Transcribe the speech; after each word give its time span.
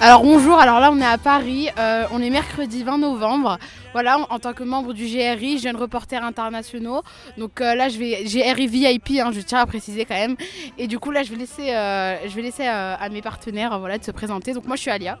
Alors 0.00 0.22
bonjour, 0.22 0.56
alors 0.60 0.78
là 0.78 0.92
on 0.92 1.00
est 1.00 1.04
à 1.04 1.18
Paris, 1.18 1.70
euh, 1.76 2.06
on 2.12 2.22
est 2.22 2.30
mercredi 2.30 2.84
20 2.84 2.98
novembre. 2.98 3.58
Voilà, 3.92 4.16
en, 4.18 4.22
en 4.30 4.38
tant 4.38 4.52
que 4.52 4.62
membre 4.62 4.92
du 4.92 5.04
GRI, 5.06 5.58
Jeunes 5.58 5.74
Reporters 5.74 6.22
Internationaux. 6.22 7.02
Donc 7.36 7.60
euh, 7.60 7.74
là 7.74 7.88
je 7.88 7.98
vais 7.98 8.22
GRI 8.22 8.68
VIP, 8.68 9.18
hein, 9.20 9.32
je 9.32 9.40
tiens 9.40 9.58
à 9.58 9.66
préciser 9.66 10.04
quand 10.04 10.14
même. 10.14 10.36
Et 10.78 10.86
du 10.86 11.00
coup 11.00 11.10
là 11.10 11.24
je 11.24 11.30
vais 11.30 11.36
laisser, 11.36 11.74
euh, 11.74 12.16
je 12.28 12.34
vais 12.36 12.42
laisser 12.42 12.68
euh, 12.68 12.94
à 12.96 13.08
mes 13.08 13.22
partenaires 13.22 13.76
voilà, 13.80 13.98
de 13.98 14.04
se 14.04 14.12
présenter. 14.12 14.52
Donc 14.52 14.66
moi 14.66 14.76
je 14.76 14.82
suis 14.82 14.90
Alia. 14.90 15.18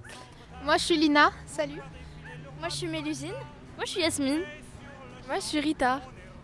Moi 0.64 0.76
je 0.76 0.84
suis 0.84 0.96
Lina, 0.96 1.32
salut. 1.44 1.82
Moi 2.60 2.68
je 2.68 2.74
suis 2.76 2.86
Mélusine. 2.86 3.34
Moi 3.76 3.84
je 3.84 3.90
suis 3.90 4.00
Yasmine. 4.00 4.42
Moi 5.26 5.36
je 5.40 5.44
suis 5.44 5.58
Rita. 5.58 6.00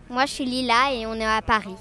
Moi 0.09 0.25
je 0.25 0.31
suis 0.31 0.45
Lila 0.45 0.91
et 0.93 1.05
on 1.05 1.13
est 1.13 1.25
à 1.25 1.41
Paris. 1.41 1.75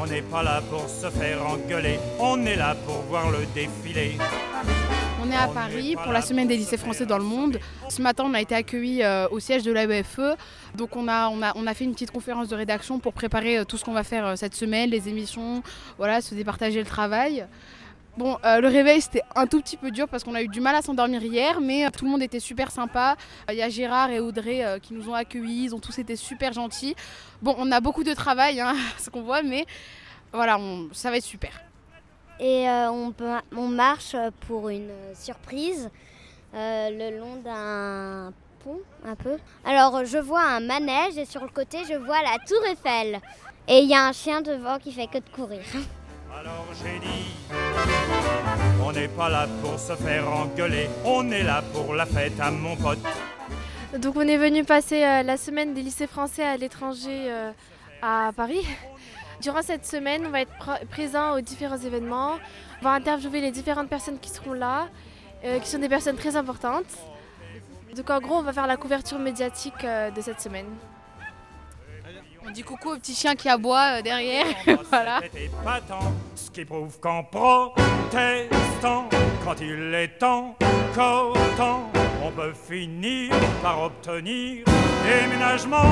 On 0.00 0.06
n'est 0.06 0.22
pas 0.22 0.42
là 0.42 0.62
pour 0.70 0.88
se 0.88 1.10
faire 1.10 1.46
engueuler, 1.46 1.98
on 2.18 2.44
est 2.44 2.56
là 2.56 2.74
pour 2.86 3.02
voir 3.02 3.30
le 3.30 3.46
défilé. 3.54 4.16
On 5.22 5.30
est 5.30 5.36
à 5.36 5.48
Paris 5.48 5.96
pour 6.02 6.12
la 6.12 6.22
semaine 6.22 6.48
des 6.48 6.56
lycées 6.56 6.78
français 6.78 7.04
dans 7.06 7.18
le 7.18 7.24
monde. 7.24 7.60
Ce 7.88 8.00
matin, 8.00 8.24
on 8.26 8.34
a 8.34 8.40
été 8.40 8.54
accueillis 8.54 9.02
euh, 9.02 9.28
au 9.30 9.38
siège 9.38 9.62
de 9.62 9.70
l'AEFE. 9.70 10.36
Donc, 10.74 10.96
on 10.96 11.06
a, 11.08 11.28
on, 11.28 11.42
a, 11.42 11.52
on 11.56 11.66
a 11.66 11.74
fait 11.74 11.84
une 11.84 11.92
petite 11.92 12.10
conférence 12.10 12.48
de 12.48 12.56
rédaction 12.56 12.98
pour 12.98 13.12
préparer 13.12 13.58
euh, 13.58 13.64
tout 13.64 13.76
ce 13.76 13.84
qu'on 13.84 13.92
va 13.92 14.02
faire 14.02 14.26
euh, 14.26 14.36
cette 14.36 14.54
semaine, 14.54 14.90
les 14.90 15.08
émissions, 15.08 15.62
voilà, 15.98 16.20
se 16.22 16.34
départager 16.34 16.78
le 16.80 16.86
travail. 16.86 17.46
Bon, 18.20 18.36
euh, 18.44 18.60
le 18.60 18.68
réveil, 18.68 19.00
c'était 19.00 19.22
un 19.34 19.46
tout 19.46 19.62
petit 19.62 19.78
peu 19.78 19.90
dur 19.90 20.06
parce 20.06 20.24
qu'on 20.24 20.34
a 20.34 20.42
eu 20.42 20.48
du 20.48 20.60
mal 20.60 20.74
à 20.74 20.82
s'endormir 20.82 21.22
hier, 21.22 21.58
mais 21.58 21.86
euh, 21.86 21.88
tout 21.90 22.04
le 22.04 22.10
monde 22.10 22.20
était 22.22 22.38
super 22.38 22.70
sympa. 22.70 23.16
Il 23.48 23.54
y 23.54 23.62
a 23.62 23.70
Gérard 23.70 24.10
et 24.10 24.20
Audrey 24.20 24.62
euh, 24.62 24.78
qui 24.78 24.92
nous 24.92 25.08
ont 25.08 25.14
accueillis, 25.14 25.64
ils 25.64 25.74
ont 25.74 25.78
tous 25.78 25.98
été 25.98 26.16
super 26.16 26.52
gentils. 26.52 26.94
Bon, 27.40 27.54
on 27.56 27.72
a 27.72 27.80
beaucoup 27.80 28.04
de 28.04 28.12
travail, 28.12 28.60
hein, 28.60 28.74
ce 28.98 29.08
qu'on 29.08 29.22
voit, 29.22 29.40
mais 29.42 29.64
voilà, 30.34 30.58
on- 30.58 30.90
ça 30.92 31.10
va 31.10 31.16
être 31.16 31.24
super. 31.24 31.62
Et 32.38 32.68
euh, 32.68 32.90
on, 32.90 33.14
on 33.56 33.68
marche 33.68 34.14
pour 34.46 34.68
une 34.68 34.90
euh, 34.90 35.14
surprise 35.14 35.88
euh, 36.54 36.90
le 36.90 37.18
long 37.20 37.36
d'un 37.36 38.34
pont 38.62 38.80
un 39.06 39.14
peu. 39.14 39.38
Alors 39.64 40.04
je 40.04 40.18
vois 40.18 40.42
un 40.42 40.60
manège 40.60 41.16
et 41.16 41.24
sur 41.24 41.40
le 41.40 41.48
côté 41.48 41.78
je 41.88 41.94
vois 41.94 42.20
la 42.20 42.36
tour 42.46 42.62
Eiffel. 42.70 43.18
Et 43.66 43.78
il 43.78 43.88
y 43.88 43.94
a 43.94 44.04
un 44.06 44.12
chien 44.12 44.42
devant 44.42 44.78
qui 44.78 44.92
fait 44.92 45.06
que 45.06 45.16
de 45.16 45.28
courir. 45.34 45.62
Alors 46.38 46.66
j'ai 46.82 46.98
dit, 47.00 47.26
on 48.84 48.92
n'est 48.92 49.08
pas 49.08 49.28
là 49.28 49.46
pour 49.62 49.78
se 49.78 49.94
faire 49.94 50.28
engueuler, 50.30 50.88
on 51.04 51.30
est 51.30 51.42
là 51.42 51.62
pour 51.72 51.94
la 51.94 52.06
fête 52.06 52.38
à 52.40 52.50
mon 52.50 52.76
pote. 52.76 52.98
Donc 53.98 54.16
on 54.16 54.22
est 54.22 54.36
venu 54.36 54.64
passer 54.64 55.04
euh, 55.04 55.22
la 55.22 55.36
semaine 55.36 55.74
des 55.74 55.82
lycées 55.82 56.06
français 56.06 56.44
à 56.44 56.56
l'étranger 56.56 57.26
euh, 57.30 57.50
à 58.02 58.30
Paris. 58.34 58.64
Durant 59.42 59.62
cette 59.62 59.84
semaine, 59.86 60.24
on 60.26 60.30
va 60.30 60.42
être 60.42 60.52
pr- 60.60 60.86
présent 60.86 61.36
aux 61.36 61.40
différents 61.40 61.78
événements. 61.78 62.38
On 62.80 62.84
va 62.84 62.92
interviewer 62.92 63.40
les 63.40 63.50
différentes 63.50 63.88
personnes 63.88 64.18
qui 64.18 64.30
seront 64.30 64.52
là, 64.52 64.88
euh, 65.44 65.58
qui 65.58 65.68
sont 65.68 65.78
des 65.78 65.88
personnes 65.88 66.16
très 66.16 66.36
importantes. 66.36 66.86
Donc 67.96 68.08
en 68.08 68.20
gros, 68.20 68.36
on 68.36 68.42
va 68.42 68.52
faire 68.52 68.68
la 68.68 68.76
couverture 68.76 69.18
médiatique 69.18 69.84
de 69.84 70.20
cette 70.20 70.40
semaine. 70.40 70.66
On 72.50 72.52
dit 72.52 72.64
coucou 72.64 72.90
au 72.90 72.96
petit 72.96 73.14
chien 73.14 73.36
qui 73.36 73.48
aboie 73.48 73.98
euh, 73.98 74.02
derrière. 74.02 74.44
voilà. 74.90 75.20
Ce 76.34 76.50
qui 76.50 76.64
prouve 76.64 76.98
qu'en 76.98 77.22
protestant, 77.22 79.08
quand 79.44 79.54
il 79.60 79.94
est 79.94 80.20
encore 80.20 81.36
temps, 81.56 81.92
on 82.24 82.32
peut 82.32 82.52
finir 82.52 83.32
par 83.62 83.84
obtenir 83.84 84.64
déménagement. 85.04 85.84